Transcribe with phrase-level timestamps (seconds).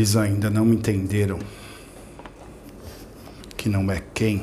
[0.00, 1.38] Eles ainda não entenderam
[3.54, 4.42] que não é quem,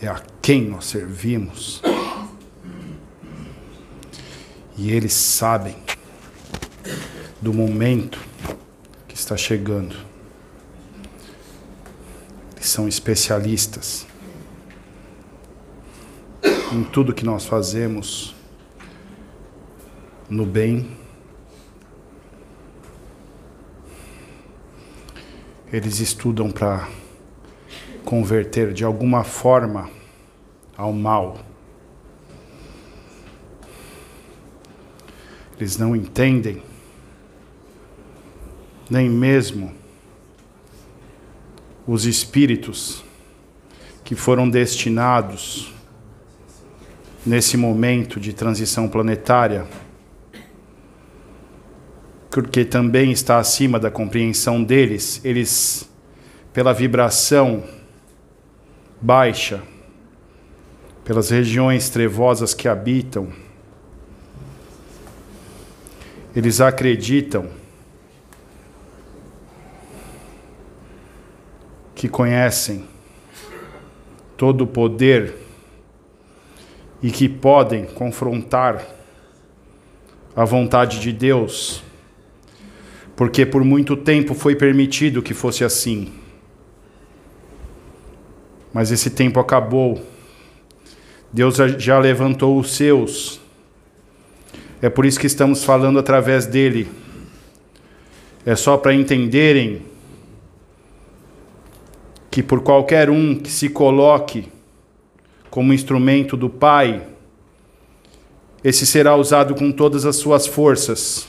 [0.00, 1.82] é a quem nós servimos.
[4.78, 5.76] E eles sabem
[7.38, 8.18] do momento
[9.06, 9.94] que está chegando.
[12.56, 14.06] Eles são especialistas
[16.72, 18.34] em tudo que nós fazemos
[20.30, 21.03] no bem.
[25.74, 26.88] Eles estudam para
[28.04, 29.90] converter de alguma forma
[30.76, 31.36] ao mal.
[35.58, 36.62] Eles não entendem,
[38.88, 39.74] nem mesmo
[41.88, 43.04] os espíritos
[44.04, 45.74] que foram destinados
[47.26, 49.66] nesse momento de transição planetária,
[52.34, 55.88] porque também está acima da compreensão deles, eles,
[56.52, 57.62] pela vibração
[59.00, 59.62] baixa,
[61.04, 63.28] pelas regiões trevosas que habitam,
[66.34, 67.48] eles acreditam
[71.94, 72.84] que conhecem
[74.36, 75.36] todo o poder
[77.00, 78.84] e que podem confrontar
[80.34, 81.83] a vontade de Deus,
[83.16, 86.12] porque por muito tempo foi permitido que fosse assim.
[88.72, 90.04] Mas esse tempo acabou.
[91.32, 93.44] Deus já levantou os seus
[94.84, 96.86] é por isso que estamos falando através dele.
[98.44, 99.80] É só para entenderem
[102.30, 104.46] que por qualquer um que se coloque
[105.48, 107.02] como instrumento do Pai,
[108.62, 111.26] esse será usado com todas as suas forças.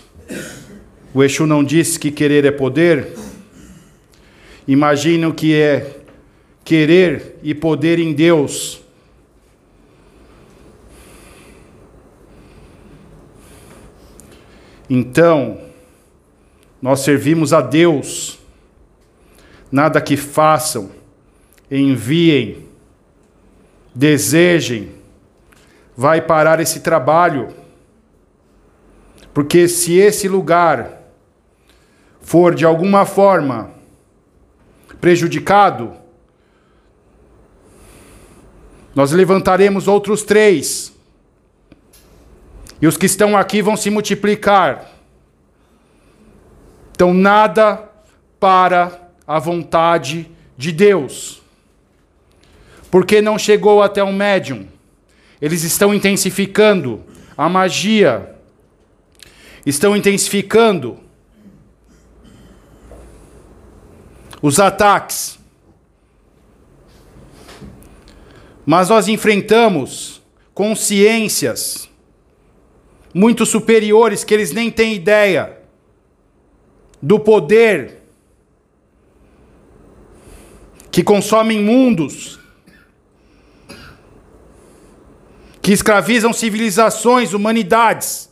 [1.15, 3.15] O Exu não disse que querer é poder?
[4.67, 6.01] Imagine o que é
[6.61, 8.81] querer e poder em Deus.
[14.89, 15.61] Então,
[16.81, 18.37] nós servimos a Deus.
[19.71, 20.91] Nada que façam,
[21.71, 22.67] enviem,
[23.95, 24.91] desejem,
[25.95, 27.53] vai parar esse trabalho.
[29.33, 31.04] Porque se esse lugar
[32.25, 33.69] for de alguma forma
[34.99, 35.93] prejudicado,
[38.95, 40.91] nós levantaremos outros três
[42.81, 44.89] e os que estão aqui vão se multiplicar.
[46.93, 47.87] Então, nada
[48.39, 51.43] para a vontade de Deus.
[52.89, 54.67] Porque não chegou até um médium.
[55.39, 57.03] Eles estão intensificando
[57.37, 58.35] a magia,
[59.63, 61.04] estão intensificando
[64.45, 65.39] os ataques.
[68.63, 70.21] Mas nós enfrentamos
[70.53, 71.89] consciências
[73.11, 75.57] muito superiores que eles nem têm ideia
[77.01, 78.03] do poder
[80.91, 82.39] que consomem mundos,
[85.59, 88.29] que escravizam civilizações, humanidades.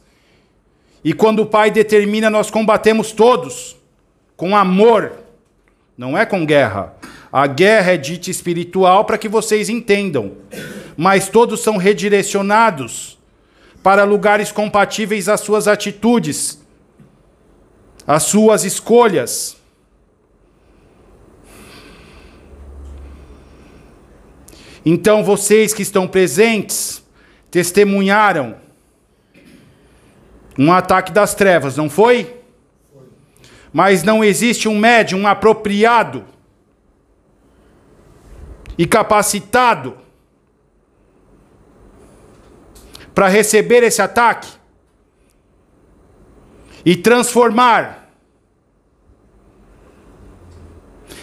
[1.03, 3.75] E quando o Pai determina, nós combatemos todos
[4.38, 5.23] com amor,
[5.98, 6.94] não é com guerra.
[7.31, 10.34] A guerra é dita espiritual para que vocês entendam,
[10.96, 13.18] mas todos são redirecionados
[13.81, 16.62] para lugares compatíveis às suas atitudes,
[18.08, 19.57] às suas escolhas.
[24.86, 27.04] Então vocês que estão presentes
[27.50, 28.57] testemunharam
[30.57, 32.43] um ataque das trevas, não foi?
[33.74, 36.24] Mas não existe um médium apropriado
[38.78, 39.98] e capacitado
[43.14, 44.50] para receber esse ataque
[46.86, 48.10] e transformar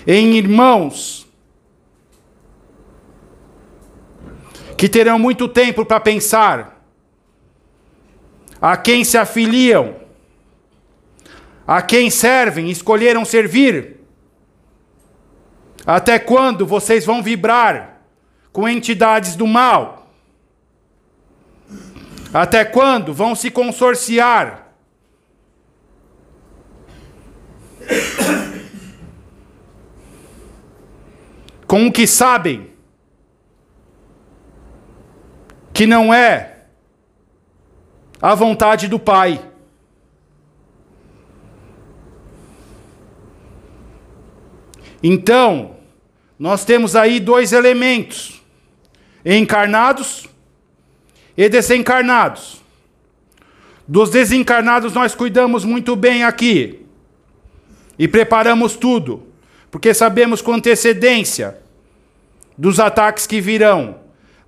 [0.06, 1.26] em irmãos
[4.76, 6.82] que terão muito tempo para pensar
[8.60, 9.94] a quem se afiliam,
[11.70, 14.00] a quem servem, escolheram servir.
[15.86, 18.00] Até quando vocês vão vibrar
[18.52, 20.10] com entidades do mal?
[22.34, 24.66] Até quando vão se consorciar?
[31.68, 32.72] Com o que sabem
[35.72, 36.64] que não é
[38.20, 39.49] a vontade do Pai.
[45.02, 45.76] Então,
[46.38, 48.42] nós temos aí dois elementos:
[49.24, 50.28] encarnados
[51.36, 52.60] e desencarnados.
[53.86, 56.86] Dos desencarnados nós cuidamos muito bem aqui
[57.98, 59.26] e preparamos tudo,
[59.70, 61.58] porque sabemos com antecedência
[62.56, 63.98] dos ataques que virão.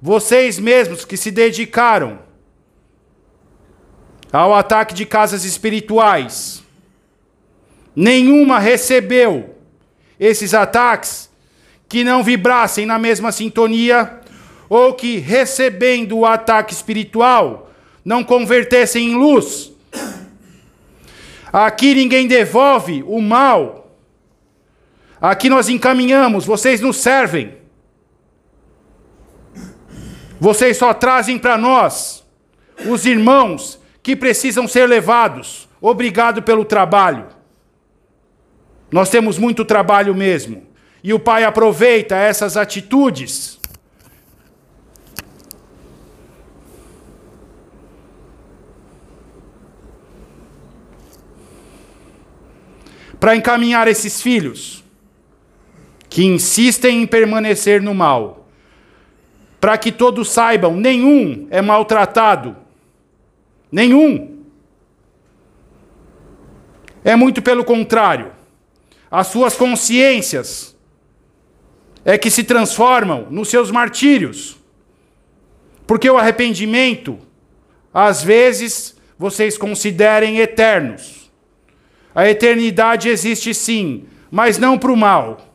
[0.00, 2.20] Vocês mesmos que se dedicaram
[4.32, 6.62] ao ataque de casas espirituais,
[7.94, 9.54] nenhuma recebeu
[10.22, 11.28] esses ataques
[11.88, 14.20] que não vibrassem na mesma sintonia
[14.68, 17.72] ou que recebendo o ataque espiritual
[18.04, 19.72] não convertessem em luz.
[21.52, 23.96] Aqui ninguém devolve o mal.
[25.20, 27.56] Aqui nós encaminhamos, vocês nos servem.
[30.38, 32.24] Vocês só trazem para nós
[32.86, 35.68] os irmãos que precisam ser levados.
[35.80, 37.41] Obrigado pelo trabalho.
[38.92, 40.66] Nós temos muito trabalho mesmo.
[41.02, 43.58] E o Pai aproveita essas atitudes.
[53.18, 54.84] Para encaminhar esses filhos
[56.10, 58.46] que insistem em permanecer no mal,
[59.58, 62.56] para que todos saibam: nenhum é maltratado,
[63.70, 64.42] nenhum.
[67.04, 68.41] É muito pelo contrário
[69.12, 70.74] as suas consciências
[72.02, 74.56] é que se transformam nos seus martírios.
[75.86, 77.18] Porque o arrependimento,
[77.92, 81.30] às vezes, vocês considerem eternos.
[82.14, 85.46] A eternidade existe sim, mas não para o mal.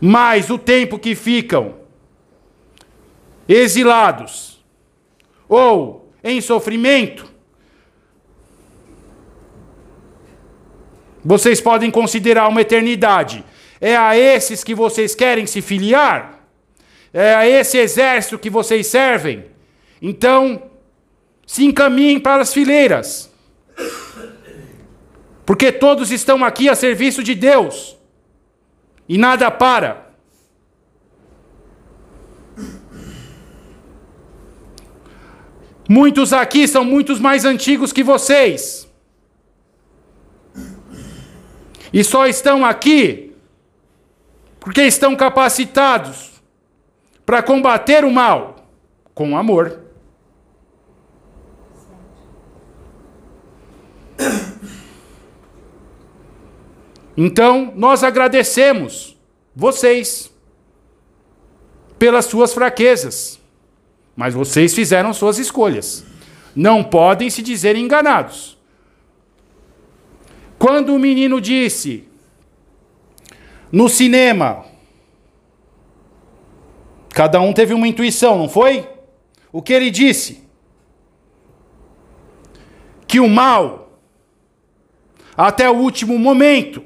[0.00, 1.74] Mas o tempo que ficam
[3.46, 4.64] exilados
[5.46, 7.35] ou em sofrimento
[11.26, 13.44] Vocês podem considerar uma eternidade.
[13.80, 16.46] É a esses que vocês querem se filiar?
[17.12, 19.46] É a esse exército que vocês servem?
[20.00, 20.70] Então,
[21.44, 23.28] se encaminhem para as fileiras.
[25.44, 27.98] Porque todos estão aqui a serviço de Deus.
[29.08, 30.06] E nada para.
[35.88, 38.85] Muitos aqui são muitos mais antigos que vocês.
[41.96, 43.34] E só estão aqui
[44.60, 46.42] porque estão capacitados
[47.24, 48.68] para combater o mal
[49.14, 49.80] com amor.
[57.16, 59.16] Então, nós agradecemos
[59.54, 60.30] vocês
[61.98, 63.40] pelas suas fraquezas,
[64.14, 66.04] mas vocês fizeram suas escolhas.
[66.54, 68.55] Não podem se dizer enganados.
[70.58, 72.04] Quando o menino disse
[73.70, 74.64] no cinema,
[77.10, 78.88] cada um teve uma intuição, não foi?
[79.52, 80.44] O que ele disse?
[83.06, 84.00] Que o mal,
[85.36, 86.82] até o último momento,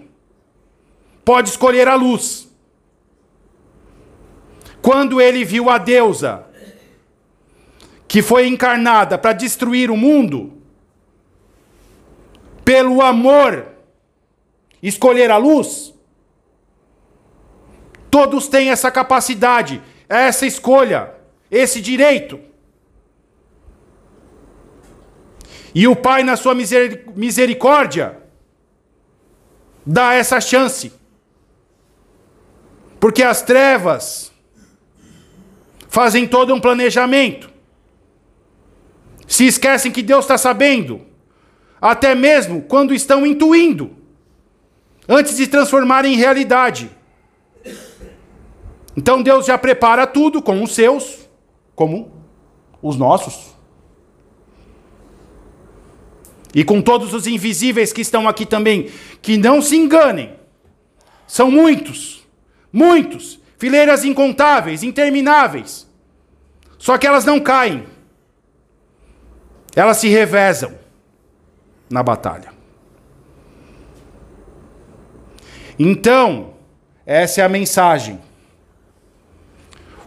[1.24, 2.48] pode escolher a luz.
[4.82, 6.46] Quando ele viu a deusa,
[8.08, 10.59] que foi encarnada para destruir o mundo,
[12.70, 13.66] pelo amor,
[14.80, 15.92] escolher a luz?
[18.08, 21.12] Todos têm essa capacidade, essa escolha,
[21.50, 22.38] esse direito.
[25.74, 28.22] E o Pai, na sua misericórdia,
[29.84, 30.92] dá essa chance.
[33.00, 34.32] Porque as trevas
[35.88, 37.50] fazem todo um planejamento.
[39.26, 41.09] Se esquecem que Deus está sabendo
[41.80, 43.90] até mesmo quando estão intuindo,
[45.08, 46.90] antes de transformar em realidade.
[48.96, 51.28] Então Deus já prepara tudo com os seus,
[51.74, 52.12] como
[52.82, 53.54] os nossos.
[56.52, 58.90] E com todos os invisíveis que estão aqui também,
[59.22, 60.34] que não se enganem.
[61.26, 62.26] São muitos,
[62.72, 65.88] muitos, fileiras incontáveis, intermináveis.
[66.76, 67.86] Só que elas não caem.
[69.76, 70.80] Elas se revezam
[71.90, 72.52] na batalha.
[75.78, 76.54] Então,
[77.04, 78.20] essa é a mensagem.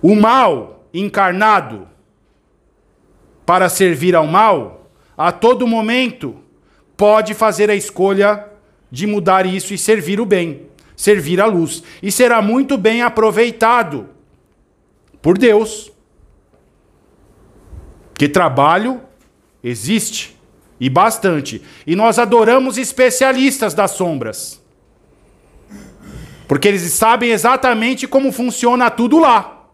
[0.01, 1.87] O mal encarnado
[3.45, 6.35] para servir ao mal, a todo momento
[6.95, 8.47] pode fazer a escolha
[8.89, 11.83] de mudar isso e servir o bem, servir a luz.
[12.01, 14.09] E será muito bem aproveitado
[15.21, 15.91] por Deus.
[18.13, 19.01] Que trabalho
[19.63, 20.39] existe
[20.79, 21.61] E bastante.
[21.85, 24.61] E nós adoramos especialistas das sombras.
[26.47, 29.67] Porque eles sabem exatamente como funciona tudo lá.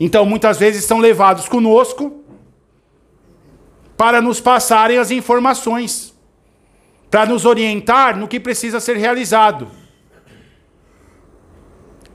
[0.00, 2.24] Então, muitas vezes são levados conosco
[3.96, 6.14] para nos passarem as informações,
[7.10, 9.68] para nos orientar no que precisa ser realizado.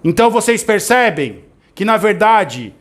[0.03, 1.45] Então vocês percebem
[1.75, 2.73] que, na verdade,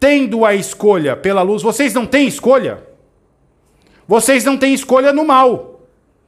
[0.00, 2.82] tendo a escolha pela luz, vocês não têm escolha.
[4.06, 5.80] Vocês não têm escolha no mal.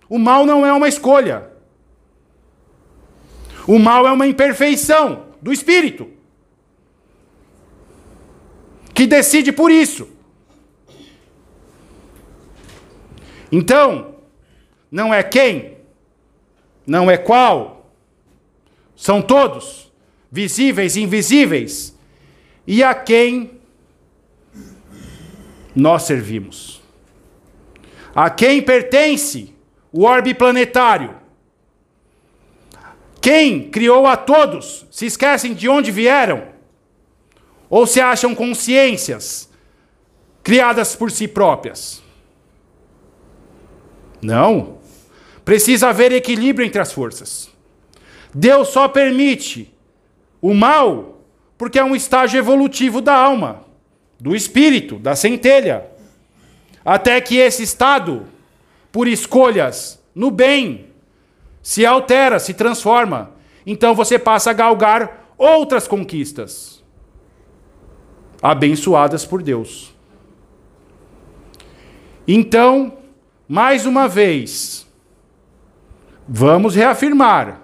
[0.09, 1.51] O mal não é uma escolha.
[3.67, 6.09] O mal é uma imperfeição do espírito
[8.95, 10.09] que decide por isso.
[13.51, 14.15] Então,
[14.91, 15.79] não é quem,
[16.87, 17.91] não é qual,
[18.95, 19.93] são todos,
[20.31, 21.99] visíveis e invisíveis,
[22.67, 23.61] e a quem
[25.75, 26.84] nós servimos.
[28.15, 29.55] A quem pertence
[29.93, 31.17] o orbe planetário?
[33.21, 34.87] Quem criou a todos?
[34.91, 36.49] Se esquecem de onde vieram?
[37.69, 39.49] Ou se acham consciências
[40.43, 42.03] criadas por si próprias?
[44.23, 44.79] Não.
[45.45, 47.51] Precisa haver equilíbrio entre as forças.
[48.35, 49.75] Deus só permite
[50.41, 51.21] o mal
[51.57, 53.65] porque é um estágio evolutivo da alma,
[54.21, 55.87] do espírito, da centelha.
[56.85, 58.27] Até que esse estado,
[58.93, 60.87] por escolhas no bem,
[61.63, 63.33] se altera, se transforma.
[63.67, 66.83] Então você passa a galgar outras conquistas,
[68.43, 69.95] abençoadas por Deus.
[72.27, 72.99] Então,
[73.49, 74.87] mais uma vez,
[76.29, 77.61] vamos reafirmar: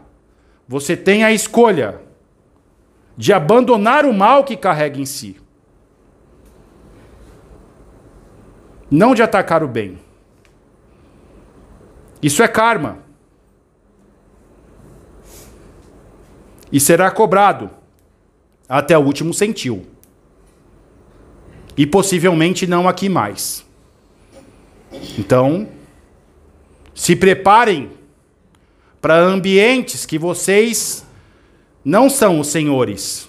[0.69, 2.01] você tem a escolha
[3.17, 5.40] de abandonar o mal que carrega em si.
[8.91, 9.99] Não de atacar o bem.
[12.23, 12.99] Isso é karma.
[16.73, 17.71] E será cobrado
[18.69, 19.87] até o último centil.
[21.77, 23.65] E possivelmente não aqui mais.
[25.19, 25.69] Então,
[26.95, 27.91] se preparem
[29.01, 31.05] para ambientes que vocês
[31.85, 33.29] não são os senhores,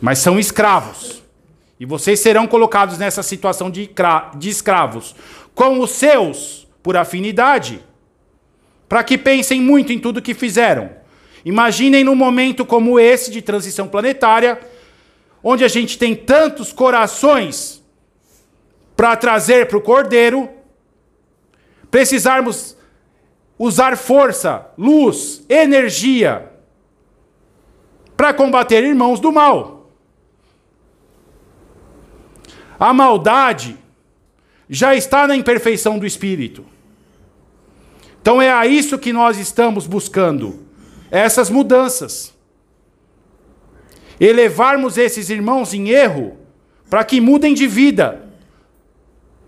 [0.00, 1.22] mas são escravos.
[1.82, 3.90] E vocês serão colocados nessa situação de,
[4.36, 5.16] de escravos,
[5.52, 7.80] com os seus, por afinidade,
[8.88, 10.92] para que pensem muito em tudo que fizeram.
[11.44, 14.60] Imaginem num momento como esse de transição planetária,
[15.42, 17.82] onde a gente tem tantos corações
[18.94, 20.48] para trazer para o cordeiro,
[21.90, 22.76] precisarmos
[23.58, 26.48] usar força, luz, energia
[28.16, 29.81] para combater irmãos do mal.
[32.78, 33.76] A maldade
[34.68, 36.64] já está na imperfeição do espírito.
[38.20, 40.64] Então é a isso que nós estamos buscando,
[41.10, 42.32] essas mudanças.
[44.20, 46.38] Elevarmos esses irmãos em erro
[46.88, 48.22] para que mudem de vida.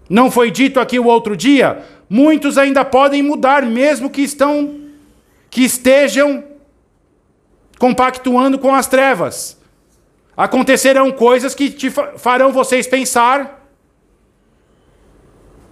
[0.09, 4.81] Não foi dito aqui o outro dia, muitos ainda podem mudar mesmo que estão
[5.49, 6.43] que estejam
[7.78, 9.57] compactuando com as trevas.
[10.37, 13.69] Acontecerão coisas que te farão vocês pensar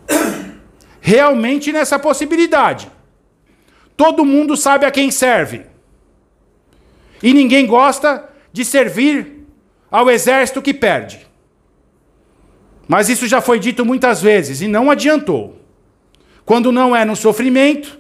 [1.01, 2.91] realmente nessa possibilidade.
[3.97, 5.67] Todo mundo sabe a quem serve.
[7.23, 9.47] E ninguém gosta de servir
[9.91, 11.27] ao exército que perde.
[12.89, 15.57] Mas isso já foi dito muitas vezes e não adiantou.
[16.45, 17.99] Quando não é no sofrimento,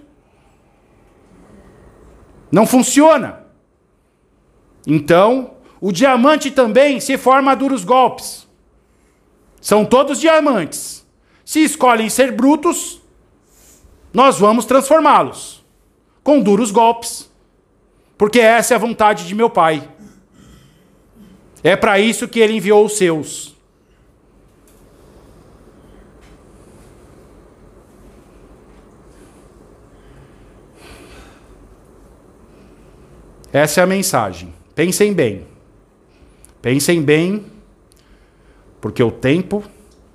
[2.50, 3.46] não funciona.
[4.86, 8.46] Então, o diamante também se forma a duros golpes.
[9.60, 11.04] São todos diamantes.
[11.44, 13.02] Se escolhem ser brutos,
[14.14, 15.60] nós vamos transformá-los
[16.22, 17.28] com duros golpes.
[18.16, 19.88] Porque essa é a vontade de meu Pai.
[21.64, 23.52] É para isso que ele enviou os seus.
[33.52, 34.54] Essa é a mensagem.
[34.76, 35.51] Pensem bem.
[36.62, 37.44] Pensem bem,
[38.80, 39.64] porque o tempo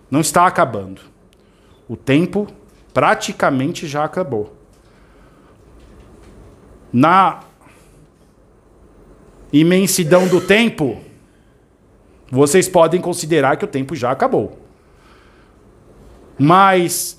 [0.09, 1.01] não está acabando.
[1.89, 2.47] O tempo
[2.93, 4.55] praticamente já acabou.
[6.91, 7.41] Na
[9.51, 10.97] imensidão do tempo,
[12.31, 14.57] vocês podem considerar que o tempo já acabou.
[16.39, 17.17] Mas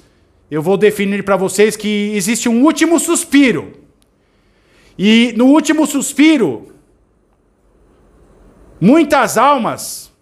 [0.51, 3.73] eu vou definir para vocês que existe um último suspiro.
[4.99, 6.78] E no último suspiro,
[8.81, 10.13] Muitas almas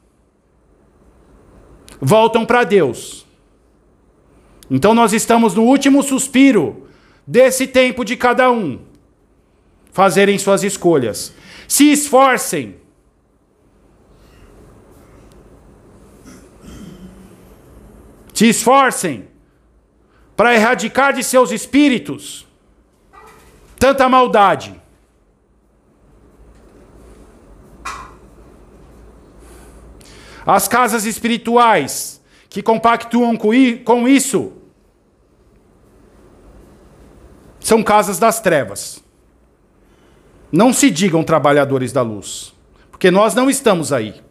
[2.01, 3.27] voltam para Deus.
[4.71, 6.89] Então nós estamos no último suspiro
[7.27, 8.81] desse tempo de cada um
[9.93, 11.33] fazerem suas escolhas.
[11.69, 12.77] Se esforcem.
[18.35, 19.29] Se esforcem
[20.37, 22.47] para erradicar de seus espíritos
[23.79, 24.75] tanta maldade.
[30.47, 34.53] As casas espirituais que compactuam com isso
[37.59, 39.03] são casas das trevas.
[40.53, 42.55] Não se digam trabalhadores da luz,
[42.93, 44.23] porque nós não estamos aí.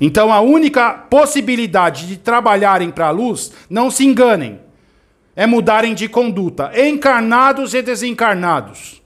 [0.00, 4.60] Então a única possibilidade de trabalharem para a luz, não se enganem,
[5.34, 9.02] é mudarem de conduta, encarnados e desencarnados.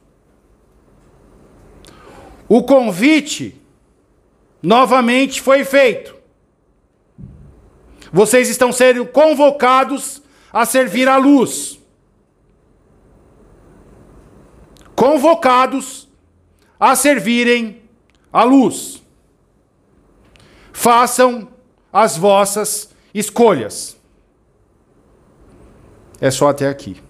[2.48, 3.60] O convite
[4.62, 6.16] novamente foi feito.
[8.12, 11.78] Vocês estão sendo convocados a servir a luz.
[14.94, 16.08] Convocados
[16.80, 17.82] a servirem
[18.32, 19.02] a luz.
[20.72, 21.48] Façam
[21.92, 23.96] as vossas escolhas.
[26.20, 27.07] É só até aqui.